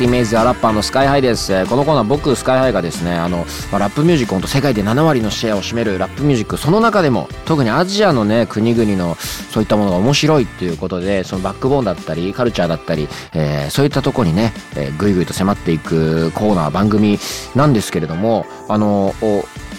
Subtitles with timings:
[0.00, 1.66] イメージアラッパーのスカイハイです。
[1.66, 3.38] このコーナー僕スカイハイがですね、あの、
[3.72, 17.18] まあラップミュージックほんと世界で7割のシェアを占めるラップミュージック、その中でも特にアジアのね、国々のそういったものが面白いっていうことで、そのバックボーンだったり、カルチャーだったり、えーそういったとこにね、えーぐいぐいと迫っていくコーナー、番組
[17.56, 19.14] なんですけれども、あの、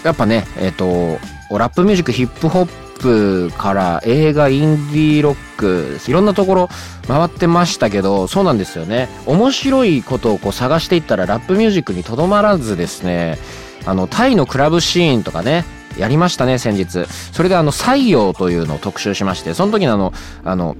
[0.04, 1.18] やっぱね、えっ、と、
[1.50, 6.68] ラップミュージック、ヒップホップップから映画、インディーロック、いろんなところ
[7.08, 9.08] 回ってましたけど、そうなんですよね。
[9.26, 13.38] 面白いことをこう探していったら、ラップミュージックにとどまらずですね、
[13.86, 15.64] あの、タイのクラブシーンとかね、
[15.98, 17.06] やりましたね、先日。
[17.32, 20.12] それであの、採用というのを特集しまして、その時のあの、
[20.44, 20.76] あの、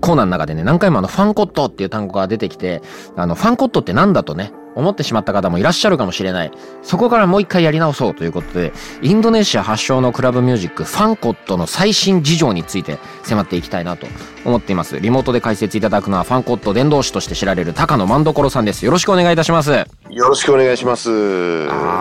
[0.00, 2.82] コーナーの中でね、何回もあの、ファンコットっていう単語が出てきて、
[3.16, 6.52] あの、ファンコットってなんだとね、思ってしまった方もいらっしゃるかもしれない。
[6.82, 8.72] そこからもう一回やり直そうということで、
[9.02, 14.06] インドネシア発祥のクラブミュージック、ファンコットの最新事情について迫っていきたいなと
[14.44, 15.00] 思っています。
[15.00, 18.84] リモートで解説いただくのは、ファンコット伝道師として知られる高野万所さんです。
[18.84, 19.72] よろしくお願いいたします。
[19.72, 21.10] あよろしくお願いします。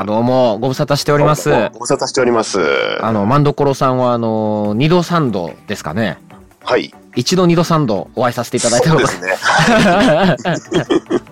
[0.02, 1.50] ー、どうも、ご無沙汰しております。
[1.74, 2.60] ご無沙汰しております。
[3.02, 6.18] あの、万所さんは、あの、二度三度ですかね。
[6.64, 6.94] はい。
[7.16, 9.36] 一度二度三度お会いさせていただいたことそうで
[10.58, 11.20] すね。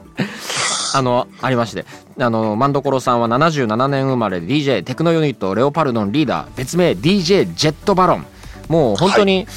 [0.93, 1.85] あの、ありまして。
[2.19, 8.25] あの、マンドコロさんは77年生まれで DJ テクノユニットレオパルドンリーダー、別名 DJ ジェットバロン。
[8.67, 9.47] もう本当に、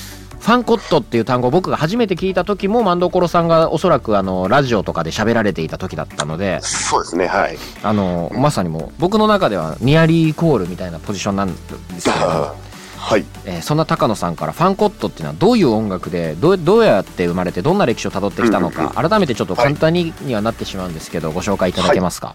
[0.45, 7.27] ファンコットっていう単語を僕が初めて聞いた時もマンドコロさんがおそらくあのラジオとかで喋られていた時だったのでそうですね。
[7.27, 7.57] はい。
[7.83, 11.59] あのまさにもう僕の中ではニアリーイコールみたいなポジションなんで
[11.99, 12.55] すけど、
[13.05, 13.25] はい。
[13.45, 22.35] えーそんな高野さんからファンコットっていうのはどういう音楽でどうどうやって生まれてどんな歴史をたどってきたのか改めてちょっと簡単ににはなってしまうんですけどご紹介いただけますか、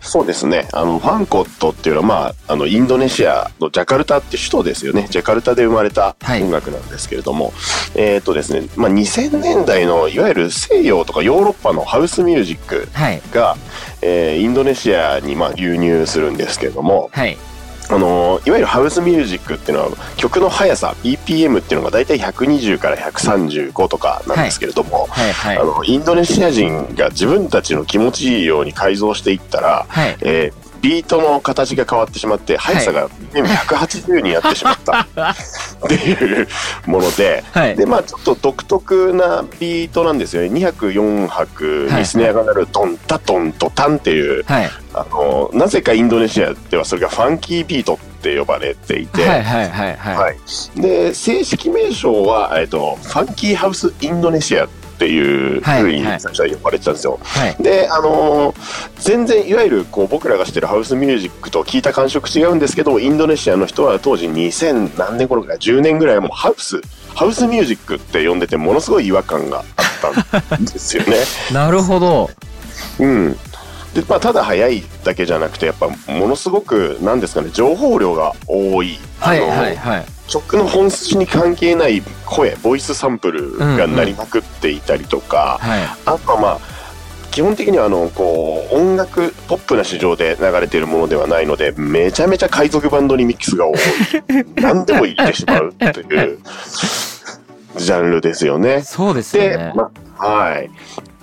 [0.00, 0.68] そうですね。
[0.72, 2.14] あの、ファンコットっていうのは、ま
[2.46, 5.06] あ、あの、インドネシアのジャカルタって首都ですよね。
[5.10, 6.42] ジャカルタで生まれたはい。
[6.42, 7.52] 音楽なんですけれども、
[7.94, 13.22] えっ、とですね、まあ、2000年代の、いわゆる西洋とかヨーロッパのハウスミュージックはい。
[13.32, 13.56] が、
[14.02, 17.36] えーインドネシアに、まあ、流入するんですけれども、はい
[17.90, 25.58] あのいわゆるハウスミュージックっていうのは曲の速さ BPM っていうのが大体120から135とかなんですけれども、はいはい。
[25.58, 30.16] あのインドネシア人が自分たちの気持ちいいように改造していったら、はい。
[30.20, 35.06] えービートの形が変わってしまって速さが BPM180 になってしまった。
[35.84, 36.48] っていう
[36.86, 37.76] もので、はい。
[37.76, 40.48] でまあちょっと独特なビートなんですよね。
[40.48, 44.70] 2拍4拍にスネアが鳴るトンタトントタンっていうはい。
[44.94, 50.16] あのなぜかインドネシアではそれがファンキービートって呼ばれていて、はいはいはいはい。
[50.16, 50.36] はい。
[50.80, 56.20] で正式名称は、えっと、ファンキーハウスインドネシアっていうふうにはいはい。
[56.20, 57.18] 最初は呼ばれてたんですよ。
[57.22, 57.56] はい。
[57.62, 58.58] であのー
[58.98, 66.80] 全然いわゆるこう僕らがしてるハウスミュージックと聞いた感触違うんですけどインドネシアの人は当時2000何年頃か10年ぐらいもうハウス
[67.14, 69.82] ハウスミュージックって呼んでてものすごい違和感があ
[70.38, 71.16] ったんですよね。
[71.52, 72.30] なるほど。
[72.98, 73.38] うん。
[73.94, 86.60] でまあ、ただ速いだけじゃなくてやっぱものすごくなんですかね情報量が多い、はいはいはい曲の本質に関係ない声ボイスサンプルが鳴りまくっていたりとか、はいあとはまあ
[87.30, 93.76] 基本的にはあのこう音楽ポップな市場で流れているものではないのでめちゃめちゃ海賊バンドにミックスが多い
[94.56, 96.38] 何でも言ってしまうという
[97.76, 98.82] ジャンルですよね。
[98.82, 100.70] そうですよで、ねまあ、はい。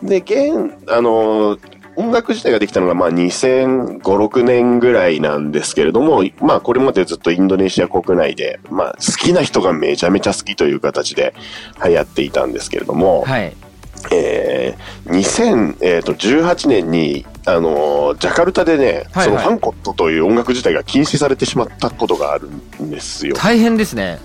[0.04, 1.58] で、現、あの、
[1.96, 11.34] 音楽自体ができたのが、まあ、2005、6年ぐらいなんですけれども、まあ、これまでずっとインドネシア国内で、まあ、好きな人がめちゃめちゃ好きという形で
[11.84, 13.56] 流行っていたんですけれども、はい。
[14.12, 19.26] えー、2018年に、あのジャカルタでね、はいはい。
[19.26, 23.36] そのファンコットという音楽自体が禁止されてしまったことがあるんですよ。
[23.36, 24.20] 大変ですね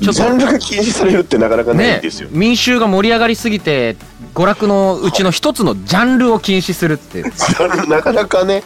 [0.00, 2.28] ちょっとジャンルが禁止されるってなかなかないねんですよ。
[2.32, 3.96] 民衆が盛り上がりすぎて
[4.34, 7.18] 娯楽のうちの一つのジャンルを禁止するって。
[7.18, 8.62] い うなかなかね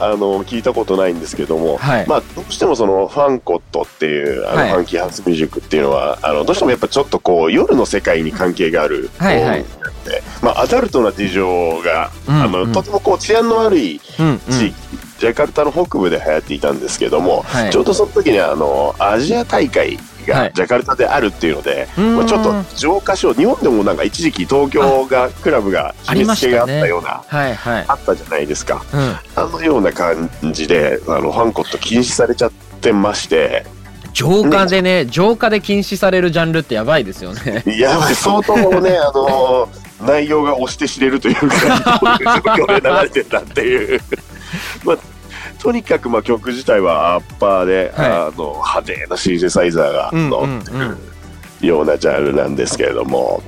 [0.00, 2.06] あの聞いたことないんですけども、はい。
[2.08, 4.70] まあ、どうしてもそのファンコットっていうあの、はい。
[4.70, 9.64] ファンキーハウスミュージックっていうのはあのどうしてもやっぱちょっとこう夜の世界に関係があるはいはい。
[10.42, 12.72] まあ、アダルトな事情が、うんあのうん。
[12.72, 14.38] とてもこう治安の悪いうんうん。
[14.50, 14.74] 地域、
[15.18, 17.70] ジャカルタの北部で流行っていたんですけども、はい。
[17.70, 22.16] ちょうどその時にあのアジア大会はいがジャカルタであるっていうので、うーん。
[22.16, 27.84] まあ、ちょっと浄化しよう日本でもなんか一時期東京がクラブがあり締め付けがあったようなはいはい。
[27.88, 28.84] あったじゃないですか。
[28.92, 29.16] うん。
[29.42, 33.64] あのような感じであのファンコット禁止されちゃってまして。
[34.12, 37.62] 浄化でね浄化で禁止されるジャンルってやばいですよね。
[37.66, 39.68] やばい相当ね あの
[40.06, 42.00] 内容が押して知れるというか
[42.56, 44.00] 状況で流れてたっていう。
[44.84, 44.98] まあ
[45.58, 48.10] とにかくまあ曲自体はアッパーで、はい。
[48.10, 53.42] あの派手なシンセサイザーがうん乗ってるようなジャンルなんですけれども、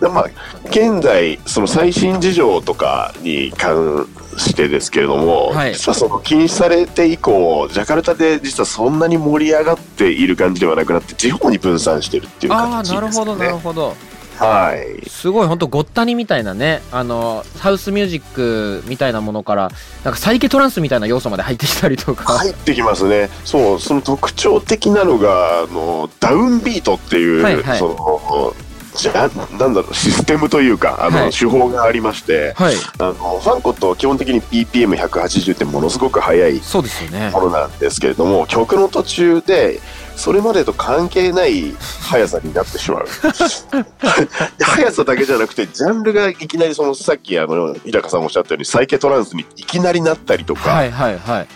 [0.00, 0.24] でまあ、
[0.66, 4.06] 現在その最新事情とかに関
[4.36, 5.74] してですけれども、はい。
[5.74, 13.00] 実はその禁止されて以降ジャカルタで実はそんなに盛り上がっている感じではなくなって地方に分散してるっていうああ形ですね。
[13.00, 13.96] なるほどなるほど
[14.38, 15.08] はい。
[15.08, 19.70] すごい本当ごったにみたいなねあのハウスミュージックみたいなものから
[20.04, 23.28] なんかサイケトランスみたいな要素まで入ってきたりとか、入ってきますね。
[23.44, 27.78] そう、その特徴的なのが、あの、ダウンビートっていう、はいはい。
[27.78, 28.54] その、
[28.96, 31.30] じゃなんだろう、システムというか、あの、はい。
[31.30, 32.74] 手法がありまして、はい。
[32.98, 37.30] あの、ファンコットは基本的に BPM180 ってものすごく速いそうですよね。
[37.30, 39.80] ものなんですけれども、曲の途中で、
[40.16, 41.76] それまでと関係ない
[42.08, 43.06] 速さになってしまう。
[44.58, 51.48] 速さだけじゃなくて、ジャンルがいきなりそのさっきあの、日高さんもおっしゃったように、サイケトランスにいきなりなったりとか、はいはいはい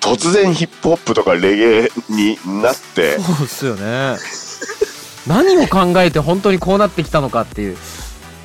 [0.00, 4.16] 突然ヒップホップとかレゲエになって、そうですよね
[5.26, 7.76] 何を考えて本当にこうなってきたのかっていう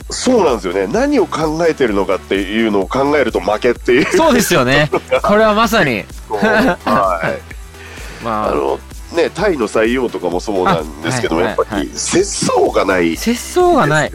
[0.10, 0.88] そうなんですよね。
[0.88, 4.18] 何を考えてるのかっていうのを考えると負けっていう。
[4.18, 4.90] そうですよね
[5.24, 6.78] これはまさには
[8.22, 8.24] い。
[8.24, 8.80] まああの、
[9.16, 14.12] ね、タイの採用とかもそうなんですけども、あやっぱはいはいり節操がないです節操がない。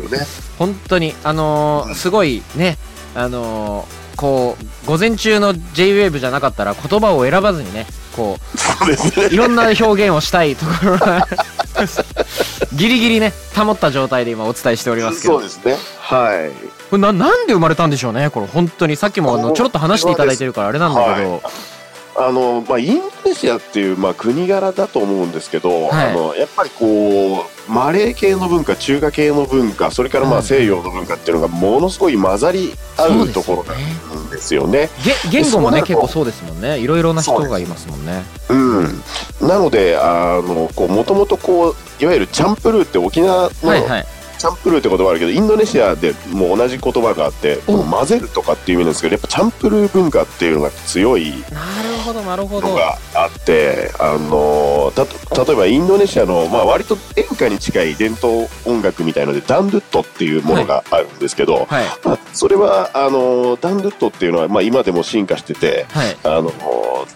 [0.58, 2.78] 本当にあのーすごいね
[3.14, 9.26] あのーこう午前中の JWAVE じゃなかったら言葉を選ばずにねこそうですね。
[9.30, 11.26] ういろんな表現をしたいところが
[12.74, 15.76] ギリギリね保った状態で今お伝えしておりますけどそうですね。
[16.00, 16.50] はい。
[16.90, 21.42] これななんで生まれたんでしょうねこれ本当にさっきもあのちょろっと話していただいてるからあれなんだけど、
[22.16, 26.10] あの、まあ、インドネシアっていう、まあ、国柄だと思うんですけど、はい。
[26.10, 30.38] あの、やっぱりこう、マレー系の文化、中華系の文化、それからまうん。
[30.38, 34.10] あ西洋の文化っていうのがものすごい混ざり合うところそうですよね。
[34.14, 34.90] なんですよね。
[35.30, 36.78] げ言語もね結構そうですもんね。
[36.78, 38.22] いろいろな人がいますもんね。
[38.48, 39.02] うん。
[39.48, 44.06] なので、あの、こう、もともとこう、いわゆるチャンプルーって沖縄のはいはい
[44.40, 52.68] チャンプルーって言葉あるけど、インドネシアでも同じ言葉があって、混ぜるとかっていう意味なんですけど、やっぱチャンプルー文化っていうのが強いなるほどなるほど。
[52.68, 55.04] のがあって、あのた
[55.44, 61.84] 例えばインドネシアの、まあ、割と演歌に近い伝統音楽みたいのでダンドゥットっていうものがあるんですけど、はい。
[62.02, 66.16] まあ、それはあのダンドゥットっていうのは、まあ、今でも進化しててはい。
[66.24, 66.50] あの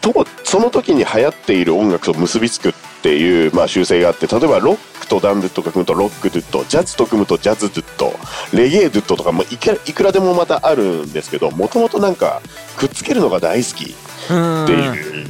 [0.03, 8.13] とその時に流行っている音楽と結びつくっていう、まあ、習性があって例えばロックとダンドゥットが組むとロックドゥットジャズと組むとジャズドゥット
[8.57, 12.41] レゲエドゥットとかもいくらいくらでもまたあるんですけどもともとなんか
[12.77, 13.95] くっつけるのが大好き。
[14.25, 14.33] って
[14.73, 15.27] いう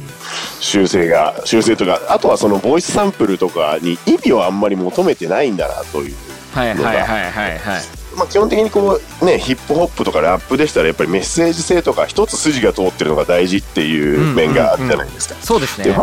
[0.61, 6.15] 修正が修正とかあとはそのボイスサンプルとかに意味をあんまり求めてないんだなという、
[6.53, 7.81] はいはいはいはいはい
[8.15, 15.35] まあ、基本的にこうねヒップホップとかラップでしたらやっぱりメッセージ性とか一つ筋が通ってるのが大事っていう面があるじゃないですか。
[15.41, 15.93] そうですね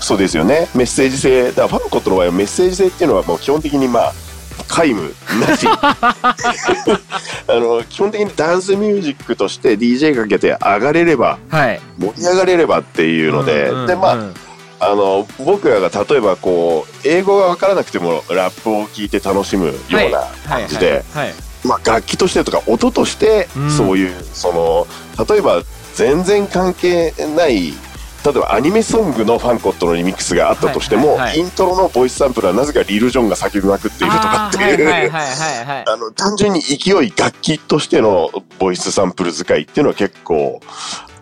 [0.00, 0.68] そうですよね。
[0.74, 1.48] メッセージ性。
[1.48, 4.12] だからファンコットの場合はメッセージ性っていうのはもう基本的にまあ
[4.68, 6.16] 皆無なしあ
[7.48, 14.32] の基本的にダンスミュージックとして DJ かけて上がれればはい盛り上がれればっていうので、でまあ
[14.82, 21.34] あの僕らが例えばこう英語が分からなくてもラップを聴いて楽しむような感じで、はい
[21.66, 24.86] まあ、楽器としてとか音としてそういう、その
[25.26, 25.62] 例えば
[25.94, 27.74] 全然関係ない
[28.24, 35.10] 例えばアニメソングのファンコットのリミックスがあったとしても、イントロのボイスサンプルはなぜかリル・ジョンが叫びまくっているとかっていう、
[36.14, 40.60] 単純に勢い楽器としてのボイスサンプル使いっていうのは結構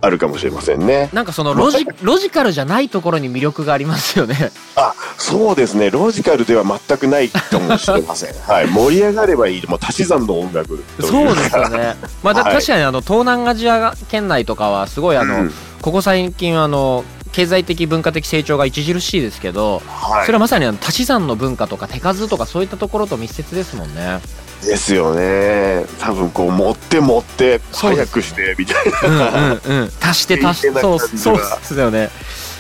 [0.01, 1.11] あるかもしれませんね。
[1.13, 4.53] なんかそのロジ ロジカルじゃないところに魅力がありますよね。
[4.77, 11.97] あそうですねロジカルでは全くないかもしれません、 はい、盛り上がればいいもう足し算の音楽そうですよね。
[12.23, 24.21] まあ、だはい確かにあの東南アジア圏内とかはすごいあの、うんここ最近あの経済的文化的成長が著しいですけど、はいそれはまさにあの足し算の文化とか手数とかそういったところと密接ですもんね。
[24.63, 25.85] ですよね。
[26.01, 29.91] 多分こう持って持って早くしてみたいうんな、うんうん。
[30.03, 32.11] 足して足し平そうそうですよね。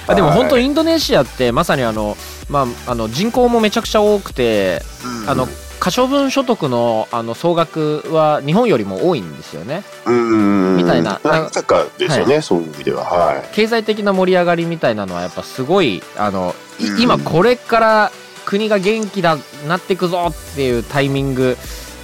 [0.06, 0.38] あでもはい。
[0.38, 2.16] 本当インドネシアってまさにあの
[2.48, 4.82] まああの人口もめちゃくちゃ多くて、
[5.26, 5.48] あの
[5.80, 9.82] 可処分所得のあの総額は日本よりも多いんですよね。
[10.06, 10.76] うん。
[10.76, 11.20] みたいな。
[11.24, 13.04] なんかですよね、そういう意味では。
[13.04, 13.44] はい。
[13.52, 18.12] 経済的な盛り上がりみたいなのはやっぱすごいあの、いうん今これから
[18.44, 19.36] 国が元気だ
[19.68, 21.58] なってくぞっていうタイミング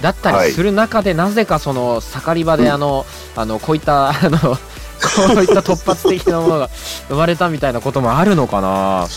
[0.05, 4.57] だったはいりする中で、なぜかその盛り場であの、あのこういった あのこ
[5.35, 6.69] ういった突発的なものが
[7.09, 9.07] 生まれたみたいなこともあるのかな。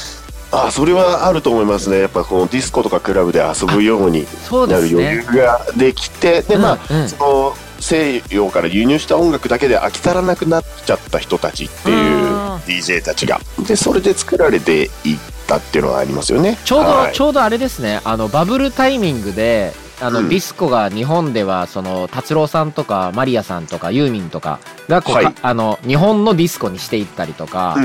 [0.50, 2.00] あそれはあると思いますね。
[2.00, 7.00] やっぱこのディスコとかクラブで遊ぶようになる余裕ができてでまあ、うん。
[7.02, 13.40] うんその西洋から輸入した音楽だけで飽き足らなくなっちゃった人たちっていううん DJ たちが。
[13.68, 16.58] でそれで作られていったっていうのはありますよね。
[16.64, 17.14] ちょうど、はい。
[17.14, 18.00] ちょうどあれですね。
[18.04, 20.28] あのバブルタイミングであの、うん。
[20.28, 25.24] ディスコが日本ではその達郎さんとかマリアさんとかユーミンとかがこう、はい。
[25.26, 27.76] かあの日本のディスコにしていったりとか、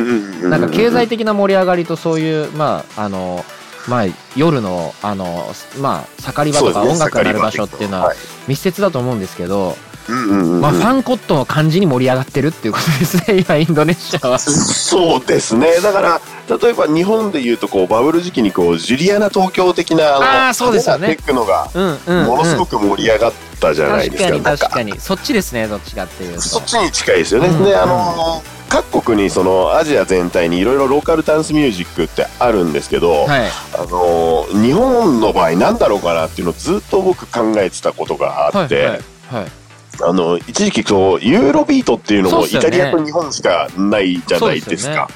[0.43, 3.43] なんか経済的な盛り上がりとそういうまああの
[3.88, 4.05] まあ
[4.36, 5.46] 夜のあの
[5.79, 8.08] まあ盛り場とか音楽が鳴る場所っていうのは。
[8.08, 8.17] はい。
[8.48, 9.75] 密接だと思うんですけど、
[10.10, 13.39] まあファンコットの感じに盛り上がってるっていうことですね。
[13.48, 14.39] 今インドネシアは。
[14.39, 15.79] そうですね。
[15.81, 21.15] だから例えば日本でいうとこうバブル時期にこうジュリアナ東京的なあーそうですよね。
[21.15, 24.93] テクノがうんうん、うん、ものすごく盛り上がったじゃないですか,、確かになん確かに。
[25.00, 26.41] そっちですねどっちかっていうと。
[26.41, 27.48] そっちに近いですよね。
[27.48, 33.51] うんで、あの各国にそのアジア全体にいろいろローカルダンスミュージックってあるんですけど、はい。
[33.75, 39.62] あの日本の場合なんだろうかなっていうのをずっと僕考えてたことがあって、はいはいはい
[40.01, 45.09] あの一時期そうユーロビートっていうのもイタリアと日本しかないじゃないですか。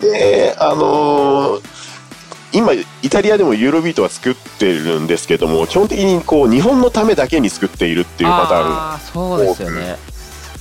[0.00, 1.60] であの
[2.52, 9.38] 今イタリアでもユーロビートは作ってるんですけども基本的にこう日本のためだけに作っているってうん、いうパターン。
[9.38, 9.96] ですよね。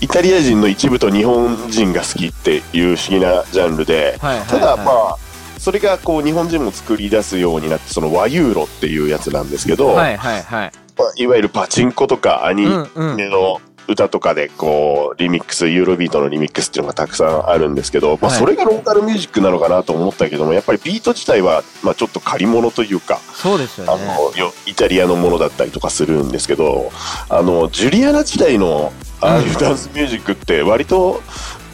[0.01, 5.17] イタリア人の一部と日本人が好きっていう不思議なジャンルで、ただまあ
[5.59, 10.71] それがこう日本人も作り出すようになってその和ユーロっていうやつなんですけど、はいはいはい。
[10.71, 10.82] まあ
[11.17, 18.39] いわゆるパチンコとかアニメの歌とかでこうリミックスユーロビートのリミックスっていうのがたくさんあるんですけど、まあ、はい。
[18.39, 26.91] それがローカルミュージックなのかなと思ったけどもやっぱりビート自体はまあちょっと借り物というかそうですよあねのよイタリアのものだったりとかするんですけど
[27.29, 31.21] あのジュリアナ時代のああいうダンスミュージックって割と、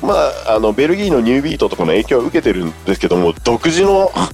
[0.01, 0.13] ま
[0.47, 4.29] あ、あのベルギーのニュービートとかの影響を受けてるんですけども独自のあ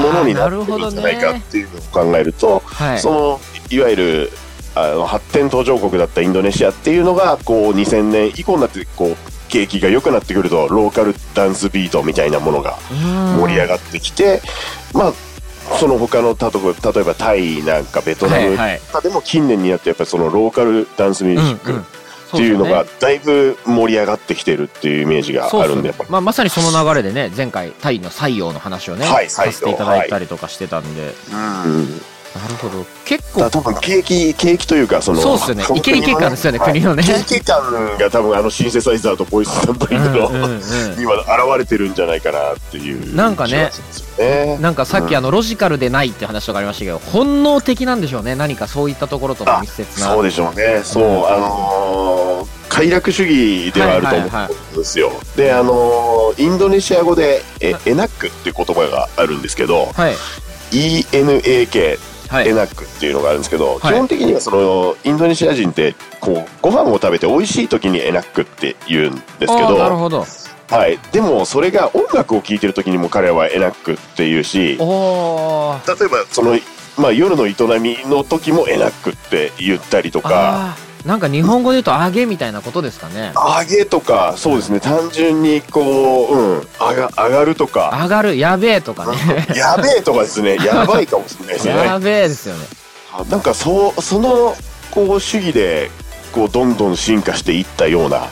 [0.00, 1.42] ものにーななってるんじゃないかっね。
[1.50, 3.00] ていうのを考えると、はい。
[3.00, 3.40] その
[3.72, 4.30] いわゆる
[4.74, 9.16] あの発展途上国だったインドネシアっていうのがこう2000年以降になってこう
[9.48, 12.78] 景気が良くなってくるとローカルダンスビートみたいなものが
[13.38, 14.40] 盛り上ががってきて、
[14.94, 15.12] まあ
[15.78, 18.80] その他の例えば例えばタイなんかベトナムはいはい。
[18.80, 32.00] とかでも近年になってやっぱりそのローカルダンスミュージックっていうのがそだいぶ盛り上がってきてるっていうイメージがうあるんでまあ、まさにその流れでね前回タイの採用の話をね、はいさせていただいたりとかしてたんで、うん
[32.34, 32.84] なるほど。
[33.04, 33.50] 結構。
[33.50, 35.64] 多分景気景気というかそのそうっすよね。
[35.74, 36.72] イケイケ感ですよねはい。
[36.72, 37.02] 国のね。
[37.02, 40.30] 景気感が多分あのシンセサイザーとボイスサンプリングの、
[40.98, 43.70] 今現れてるんじゃないかなっていうなんかね
[44.18, 44.58] ね。
[44.60, 48.34] なんかさっきあのロジカルでないって話とかありましたけど本能的なんでしょうね。
[48.34, 50.06] 何かそういったところとのあ密接な。
[50.14, 50.80] そうでしょうね。
[50.82, 51.26] そう、うん。
[51.26, 60.14] あのー快楽主義ではあると思はいはいはいうんですよ、であのーインドネシア語でえエナックっていう言葉があるんですけどはい。
[60.72, 61.98] ENAK
[62.32, 62.48] はい。
[62.48, 63.80] エナックっていうのがあるんですけど、はい。
[63.80, 70.24] 基本的にはそのインドネシア人ってこうご飯を食べて美味しい時にエナックって言うんですけどなるほど。
[70.70, 74.86] はい、でもそれが音楽を聴いてる時にも彼らはエナックっていうし例えば
[76.30, 76.58] その、
[76.96, 83.32] まあ、夜の営みの時もエナックって言ったりとかなんか日本語で言うと「あげ」みたいなことですかね。
[83.34, 84.80] 上げとかそうですね。
[84.80, 87.98] 単純にこう、うん、上が上がるとか。
[88.02, 89.16] 上がるやべえとかね。
[89.54, 90.56] やべえとかですね。
[90.64, 92.66] やばいかもしれないですよやねべえですよね。
[93.28, 94.56] なんかそうその
[94.90, 95.90] こう主義で
[96.32, 98.28] こうどんどん進化していったようなな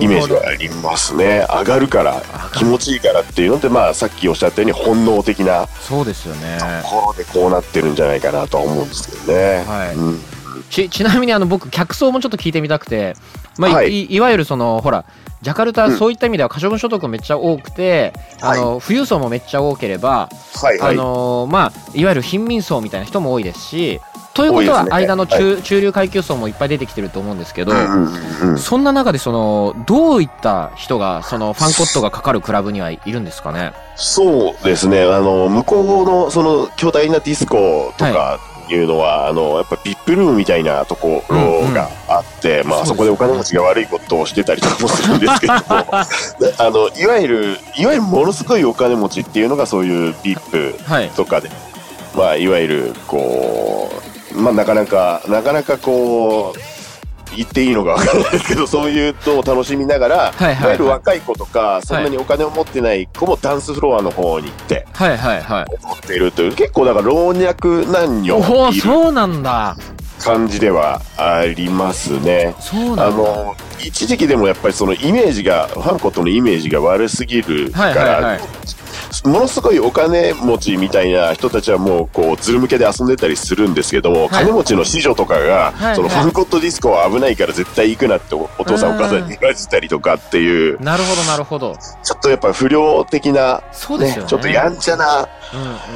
[0.00, 1.44] イメージがありますね。
[1.50, 2.22] 上がるから
[2.54, 6.58] 気持ちいいからっていうのでまあさっきおっしゃったように本能的なそうですよね。
[6.82, 9.64] ところでこうなってるんじゃないかなとは思うんですけどね。
[9.66, 9.94] はい。
[9.94, 10.24] うん
[10.70, 13.14] ちちなみにあの僕客層もちょっと聞いてみたくて、
[13.58, 14.04] まあいはい。
[14.04, 15.04] い、いわゆるそのほら
[15.42, 15.96] ジャカルタ、うん。
[15.98, 20.94] そういった意味では可処分所得めっちゃ多くて、あの富裕層もめっちゃ多ければ、はいはい。
[20.94, 24.00] あのーまあいわゆる貧民層みたいな人も多いですし
[24.34, 28.58] ということは間の中,、中流階級層もいっぱい出てきてると思うんですけど、うんうんうんうん。
[28.58, 33.72] そんな中でそのどういった人がそのファンコットがかかるクラブにはいるんですかね？
[33.96, 35.02] そうですね。
[35.02, 42.86] あの、向こうのその巨大なディスコとかいうのは、あの、やっぱビップルームみたいなところがあって、まあそうですね。
[42.86, 46.04] そこでお金持ちが悪いことをしてたりとかもするんですけども、 あ
[46.70, 51.08] の、いわゆる、いわゆるものすごいお金持ちっていうのがそういうビップはい。
[51.10, 51.50] とかで、
[52.14, 53.90] まあ、いわゆる、こ
[54.34, 56.81] う、まあ、なかなか、なかなかこう、
[57.36, 65.64] 言っていいのかわからないですけど、そういうのを楽しみながら、はいはいはいわゆる若い子とか、そんなにお金を持ってない子もダンスフロアの方に行って、はいはいはい。
[65.82, 69.76] 踊っているという、結構だから老若男女おお、いるそうなんだ。
[70.20, 72.54] 感じではありますね。
[72.60, 73.06] そうなんだ。
[73.08, 78.40] あの、一時期でもやっぱりそのイメージが、ファンコットのイメージが悪すぎるから、はいはいはい。
[79.24, 91.76] ものすごいお金持ちみたいな人たちはもうこうズル向けで遊んでたりするんですけども、はい金持ちの子女とかが、はいそのファンコットディスコは危ないから絶対行くなっておお父さんお母さんに言わせたりとかっていう、なるほどなるほど。
[92.02, 94.28] ちょっとやっぱ不良的な、そうですよね。
[94.28, 95.28] ちょっとやんちゃな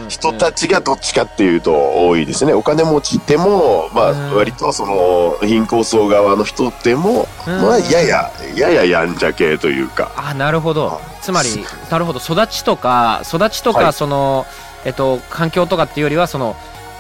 [0.09, 2.53] 人たちがどっちかっていうと多いですね。
[2.53, 4.37] お金持ちでも、まあうん。
[4.37, 7.63] 割とその貧困層側の人でも、うん。
[7.63, 11.01] まあやや、やややんちゃ系というか、あなるほど。
[11.21, 11.49] つまり
[11.91, 12.19] なるほど。
[12.19, 13.93] 育ちとか育ちとか、はい。
[13.93, 14.47] その
[14.85, 16.57] えっと環境とかっていうよりはその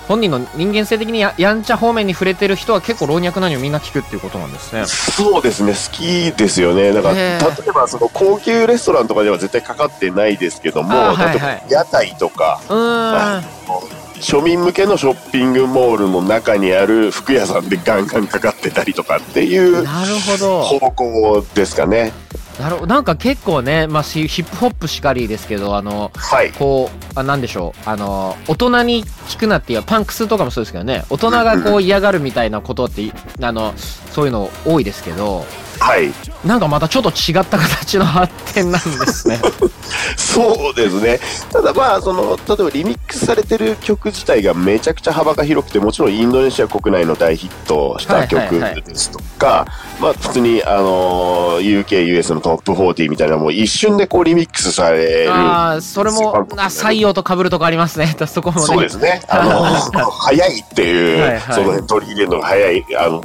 [0.08, 4.86] 本人の人間性的にややんちゃ方面に触れてる人は結構老若男女みんな聞くっていうことなんですね。
[4.86, 6.92] そうですね、好きですよね。
[6.92, 12.60] だから、へ例ーえばその高級レストランとかでは絶対かかってないですけども、はい例えばはい屋台とか、
[14.20, 22.12] 庶民向けのショッピングモールの中にある服屋さんでガンガンかかってたりとかっていう方向ですかね。
[22.58, 22.86] なるほど。
[22.86, 26.52] なんか結構ね、まあ、しヒップホップしかりですけどあのはい。
[26.52, 27.88] こうあなんでしょう。
[27.88, 31.04] あの大人に聞くなっていうパンクスとかもそうですけどね。
[31.10, 33.10] 大人がこう嫌がるみたいなことって
[33.40, 35.44] あのそういうの多いですけど
[35.86, 36.12] はい。
[36.44, 39.38] なんかまたちょっと違った形の発展なんですね
[40.16, 41.20] そうですね。
[41.52, 49.66] ただまあ、その、例えばリミックスされてる曲自体がめちゃくちゃ幅が広くて、もちろんインドネシア国内の大ヒットした曲ですとか、
[50.00, 55.32] まあ普通に、あの、UK、US のトップ40みたいなもう一瞬でこうリミックスされる。
[55.32, 58.16] ああ、それも、あ、採用と被るとこありますね。
[58.26, 58.66] そこもね。
[58.66, 59.22] そうですね。
[59.28, 59.62] あの、
[60.10, 62.84] 早いっていう、はいはいその辺取り入れるのが早い。
[62.98, 63.22] あの、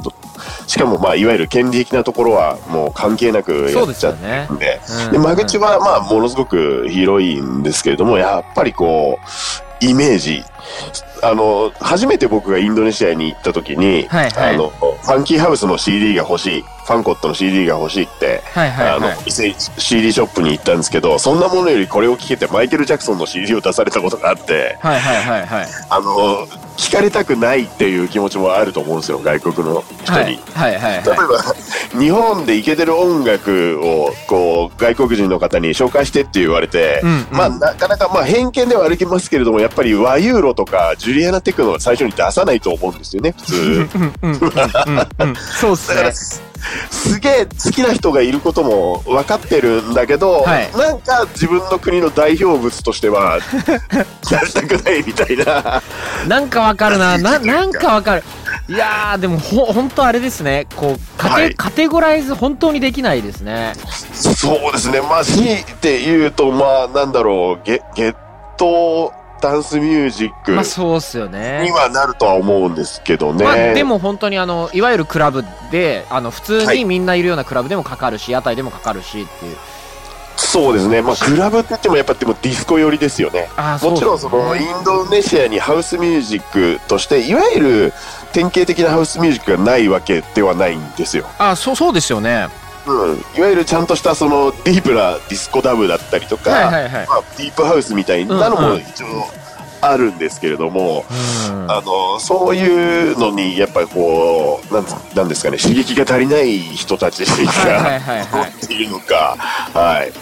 [0.66, 5.12] しかもまあ、いわゆる権利的なところはもう関係なくやっちゃってねるんで、うん。
[5.12, 10.44] で間口はまあ、ものすごく広いんですけれども、やっぱりこう、イメージ、
[11.22, 14.54] あの、初めて僕がインドネシアに行った時に、はいはい。
[14.54, 25.66] あの、ファンキーハウスの CD が欲しい、ファンコットの CD が欲しいって、はいはいあのはい。、店 CD ショップに行ったんですけど、そんなものよりこれを聞けてマイケル・ジャクソンの CD を出されたことがあって、はいはいはいはい。
[25.90, 26.46] あの、
[26.82, 30.40] 聞かれたくないっていう気持ちもあると思うんですよ、外国の人に。
[30.52, 31.28] はいはいはい例えは
[31.94, 43.88] ば、日本でイケてる音楽を、こう、外国人の方に紹介してって言われて、うんうんまあ、なかなか、まあ、偏見では歩きますけれども、やっぱり和ユーロとか、ジュリアナテクノは最初に出さないと思うんですよね、普通。
[45.60, 46.52] そうっすね。
[46.90, 53.38] すげえ好きな人がいることも分かってるんだけど、はいなんか自分の国の代表物としては
[54.30, 55.82] 出したくないみたいな。
[56.28, 57.16] なんかわかるな。
[57.18, 58.24] な、なんかわかる。
[58.68, 60.66] いやー、でもほ、ほんとあれですね。
[60.76, 63.74] こう、カテ、はいカテゴライズ本当にできないですね。
[64.14, 65.00] そうですね。
[65.00, 68.14] まあ、強いて言うと、まあ、なんだろう、ゲゲッ
[68.56, 71.70] トダンスミュージックまあそうっすよねに。
[71.72, 73.44] はなるとは思うんですけどね。
[73.44, 79.56] まあでも本当にあの、いわゆるクラブで、あの、普通はいにみんないるようなクラブでもかかるし、屋台でもかかるしっていう。
[80.42, 81.00] そうですね。
[81.00, 83.48] まあ、クラブって言ってもやっぱでもディスコ寄りですよね。
[83.56, 87.92] あーもちろんその、インドネシアにハウスミュージックとして、いわゆる
[88.32, 91.26] 典型的なハウスミュージックがないわけではないんですよ。
[91.38, 92.48] あ、そう、そうですよね。
[92.86, 93.24] うん。
[93.36, 97.06] いわゆるちゃんとしたそのディープなディスコダブだったりとか、はいはいはい。
[97.06, 99.26] まあ、ディープハウスみたいなのも一応
[99.82, 101.04] あるんですけれども、
[101.50, 108.50] うんあの、そういうのに、やっぱりこう、なんつなんですかね、刺激が足りない人たちが、はいはい。
[108.50, 109.36] っていうのか、
[109.74, 110.12] はい。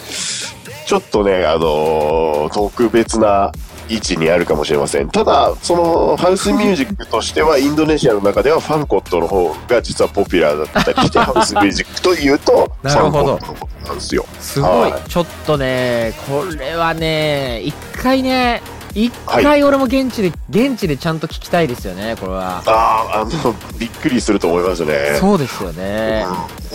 [0.87, 3.51] ちょっとね、あの特別な
[3.87, 5.09] 位置にあるかもしれません。
[5.09, 14.25] ただ、その、ハウスミュージックとしては、インドネシアの中ではファンコットの方が実はポピュラーだったりして、 ハウスミュージックというと、フなるほどァンコットのことなんですよ。
[14.39, 18.61] すごいは、ちょっとね、これはね、一回ね、
[18.93, 22.63] 一は回俺も現地で、現地でちゃんと聞きたいですよね、これは。
[22.65, 25.17] ああ、あの、びっくりすると思いますね。
[25.19, 26.25] そうですよね。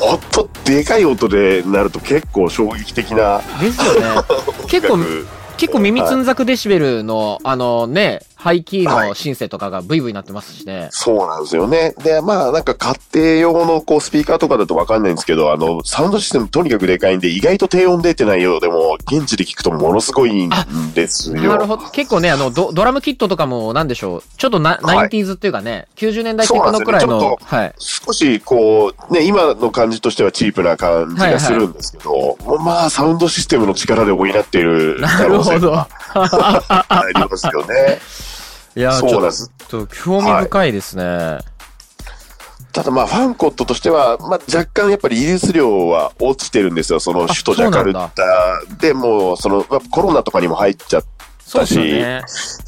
[0.00, 4.22] 音、でかい音でなると結構衝撃的なですよね。
[4.68, 4.98] 結構
[5.57, 10.88] 結構耳つんざくデシベルの、あのね、ハイキーのシンセとかがブイブイになってますしね。
[10.92, 11.94] そうなんですよね。
[12.05, 20.51] で、まあ、なんか家庭用のこうスピーカーとかだとわかんないんですけど、あの、サウンドシステムとにかくでかいんで、意外と低音出てないようでも、現地で聞くとものすごいん
[20.95, 21.42] ですよ。
[21.42, 21.88] なるほど。
[21.90, 24.23] 結構ね、あの、ドドラムキットとかも、なんでしょう。
[24.37, 27.75] ちょっとな、はいナインティーズっていうかね、90年代テクノくらいのそうなん、ですはい。
[27.79, 35.75] 少しこう、ね、今の感じとしてはチープな感じがするんですけど、もうまあ、サウンドシステムの力で補っているなるほど。
[35.77, 35.88] あ
[37.14, 38.01] りますよね。
[38.77, 39.51] いや、ちょっそうなんです。
[39.69, 41.38] と興味深いですね。
[42.76, 47.00] ただまあ、ファンコットとしては、まあ、若干やっぱりリリース量は落ちてるんですよ。
[47.00, 48.10] その首都ジャカルタ
[48.78, 51.04] でもう、その、まあコロナとかにも入っちゃっ
[51.50, 52.20] たし、ね。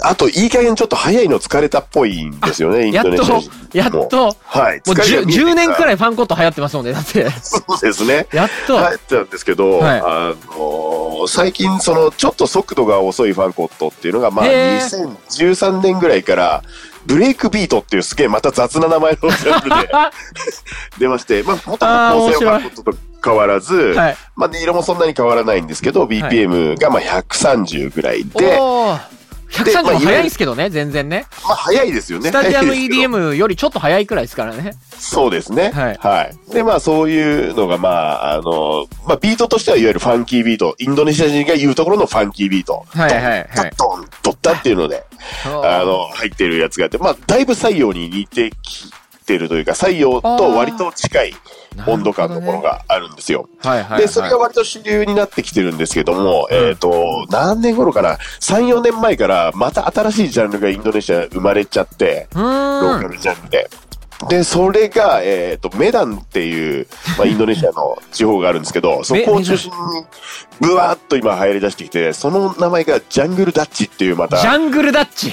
[0.02, 4.80] あと、いい加減ちょっと早いの疲れたっぽいんですよね、インやっドネシアと人、やっと、はい。
[4.86, 6.92] もう疲れが 10, 見えてきた10年くらいファンコット流行ってますもんね。
[6.92, 7.30] だって。
[7.42, 8.26] そうですね。
[8.32, 8.78] やっと。
[8.78, 16.62] 入ってたんですけど、はいあの最近そのちょっと速度が遅いファンコットっていうのがまあへ2013年ぐらいから
[17.08, 19.92] ブレイクビートっていうすげえまた雑な名前のジャンルで
[21.00, 24.16] 出まして、まあ元あー々構成は面ファンコットと変わらず、はい。
[24.36, 28.58] まあ音色もそんなに変わらないんですけど、BPM がまあ130ぐらいで、
[29.48, 31.26] おー130も早いですけどね、全然ね。
[31.44, 32.28] まあ早いですよね。
[32.28, 34.74] スタジアム EDM よりちょっと早いくらいですからね。
[34.96, 35.70] そうですね。
[35.70, 35.98] はい
[36.52, 42.84] で、まあそういうのが、まあ、あの、まあビートとしてはいわゆるファンキービート、インドネシア人が言うところのファンキービート。
[42.88, 45.04] はいはいはいドン、ドッタっていうので、
[45.44, 48.90] あの、入ってるやつがあって、まあだいぶ採用に似てき
[49.26, 51.34] てるというか、採用と割と近い
[51.87, 53.48] 温度感のものがあるんですよ。
[53.59, 54.00] はいはいはい。
[54.02, 63.02] で、それが割と主流になってきてるんですけども、うんえっ、と、何年頃かな ?3、4年前からまた新しいジャンルがインドネシア生まれちゃって、うロー。
[63.02, 63.70] カルジャンルで。
[64.28, 69.76] で、それが、えっ、と、メダンっていう、まあ、 インドネシアの地方があるんですけど、そこを中心に、
[70.61, 75.33] ブワーっと今流行り出してきて、その名前がジャングルダッチっていうまた、ジャングルダッチ。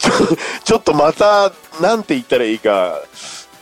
[0.64, 3.00] ちょっとまた、なんて言ったらいいか、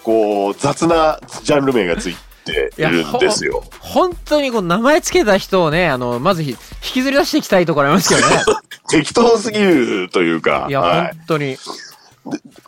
[0.08, 2.16] こう、雑なジャンル名がつい
[2.46, 3.62] ているんですよ。
[3.78, 8.36] 本当にこう名前つけた人をね、あの、まずひ引きずり出していきたいところありますけどね。
[8.88, 11.00] 適当すぎるというか、いや、はい。
[11.02, 11.58] 本当に。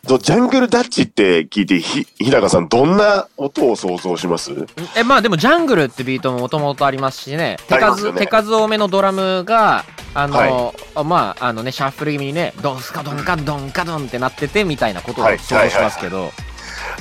[0.06, 4.52] とジャングルダッチって聞いて、ひ、日高さん、どんな音を想像します？
[4.94, 8.18] え、まあでもジャングルってビートももともとありますしね、手数、ね。
[8.18, 16.32] 手数多めのドラムが、あの、はあまあ、あのね、シャッフル気味にね、ドンスカドンカドンカドンってなっててみたいなことをはい想像しますけど、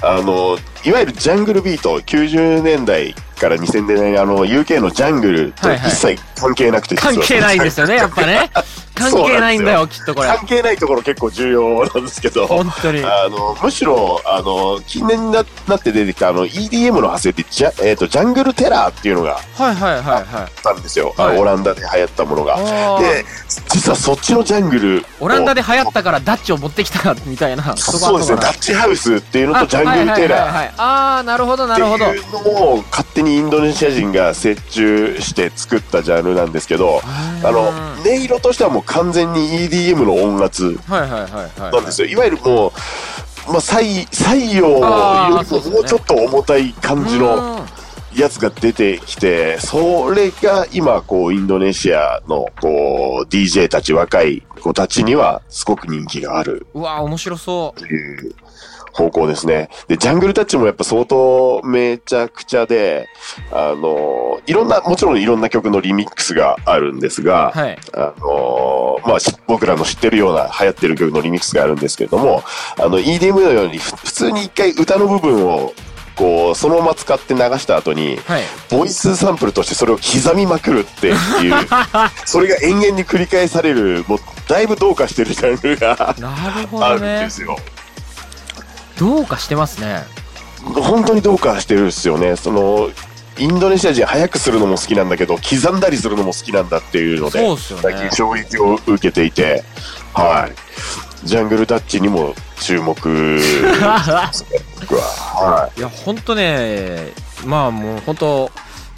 [0.01, 8.49] あの、いわゆるジャングルビート、90年代から2000年代、あの、UK のジャングルとはいはい一切関係なくて、実は関係ないんですよね、やっぱね。
[8.99, 10.27] 関係ないんだよ、きっとこれ。
[10.27, 13.03] 関係ないところ結構重要なんですけど、本当に。
[13.03, 20.43] あの、むしろ、あの、近年にななって出てきた、あの、EDM の派生って、ジャ,、えー、とジャングルテラーっていうのがあはいはいはいはい。
[20.43, 21.13] ったんですよ。
[21.17, 22.57] はいオランダで流行ったものが。
[22.99, 23.25] で、
[23.69, 27.75] 実はそっちのジャングルをオランダで流行ったからダッチを持ってきたみたいな。
[27.77, 30.69] そうですね、ダッチハウスっていうのとジャングルテラー。
[30.69, 30.73] ー。
[30.77, 32.05] ああー、なるほどなってるほど。
[32.05, 32.39] いうの
[32.73, 37.01] を勝手にインドネシア人が折衷して作ったジャンルなんですけど、
[37.43, 40.77] あの、音色としてはもう完全に EDM の音圧。
[40.89, 42.07] なんですよ。
[42.07, 42.73] いわゆるも
[43.47, 47.79] う、まあ、採採用よりももうちょっと重たい感じのうん。
[48.15, 56.65] やつが出てきて、それが今、こう、インドネシアの、こう、DJ たち、若い子たちには、すごく人気がある。
[56.73, 57.81] うわ面白そう
[58.99, 59.69] 方向ですね。
[59.87, 63.07] で、ジャングルタッチもやっぱ相当めちゃくちゃで、
[63.51, 67.77] あの、いろんな、もちろんいろんな曲のリミックスがあるんですが、はい。
[67.93, 72.43] あのまあ、し僕らの知ってるような流行ってる曲のリミックスがあるんですけれども、
[72.77, 75.73] あの、EDM のようにふ普通に一回歌の部分を、
[76.17, 78.43] こう、そのまま使って流した後に、はい。
[78.69, 81.15] ボイスサンプルとしてそれを刻みまくるっていう、
[82.25, 87.29] それが延々に繰り返される、もう、だいぶどうかしてるジャンルがなるほあるんで。
[87.29, 87.57] すよ。
[88.99, 90.03] どうかしてますね。
[90.63, 92.35] 本当にどうかしてるんですよね。
[92.35, 92.89] その、
[93.37, 99.63] インドネシア人早くするのも好きなんだけど、刻んだりするのも好きなんだっていうので、そうっすよね最近衝撃を受けていて、
[100.13, 100.49] は
[101.23, 101.27] い。
[101.27, 103.41] ジャングルタッチにも注目ね、
[104.81, 105.01] 僕は。
[105.01, 107.13] はいや、ほんとね、
[107.45, 108.51] まあもうほんと、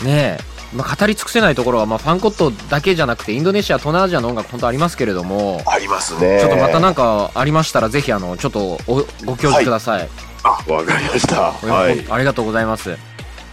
[0.04, 0.40] ね
[0.74, 5.70] まあ、語り尽くせないところは、まあ、ファンコットだけじゃなくて、インドネシア、東南アジアの音楽、本当ありますけれども、い。
[5.70, 6.40] ありますね。
[6.40, 10.10] ちょっとまたなんかありましたら、ぜひ、あの、ちょっとおご教示ください。
[10.44, 11.52] あ、わかりました。
[11.52, 12.06] はい。
[12.10, 12.98] ありがとうございます。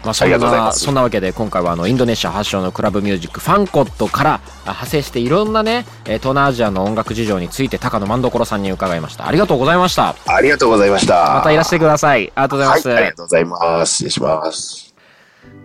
[0.05, 9.27] まあ、そんな、そんなわけで、今回はあの、インドネシア発祥のクラブミュージック、ファンコットからあ派生して、いろんなね、えー東南アジアの音楽事情について、高野万所さんに伺いました。
[9.27, 10.15] ありがとうございました。
[10.27, 11.35] ありがとうございました。
[11.35, 12.33] またいらしてください。
[12.35, 12.89] ありがとうございます。
[12.89, 13.93] はい、ありがとうございます。
[13.93, 14.88] 失礼します。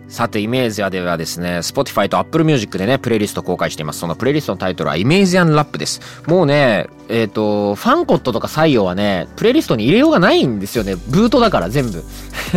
[0.08, 4.00] さて、イメージアではですね、Spotify と Apple Music でね、プレイリスト公開しています。
[4.00, 6.00] そのプレイリストのタイトルはイメージアンラップです。
[6.26, 10.96] もうね、えっ、と、ファンコットとか採用はね、プレイリストに入れようがないんですよね。
[10.96, 12.04] ブートだから、全部。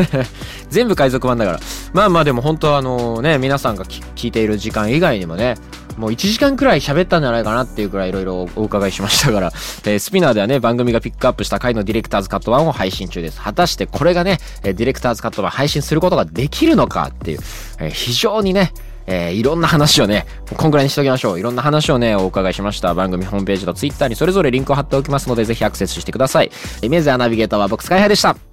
[0.69, 1.59] 全部海賊版だから。
[1.93, 5.55] まあまあでも本当はあのね、皆さんが聞いている時間以外にもね、
[5.97, 13.41] もう1時間くらい喋ったんじゃないかなっていうくらいいろいろお伺いしましたから、えースピナーではね、番組がピックアップした回のディレクターズカット版を配信中です。
[13.41, 17.39] 果たしてこれがね、えディレクターズカット版配信することができるのかっていう、
[17.79, 18.73] えー非常にね、
[19.07, 21.39] えーいろんな話をね、こんぐらいにしておきましょう。
[21.39, 22.93] いろんな話をね、お伺いしました。
[22.93, 26.51] 番組ホームページとツイッターにそれぞれリンクを貼っておきますので、ぜひアクセスしてください。
[26.81, 28.46] イメージアナビゲーターは僕、スカイハイでした。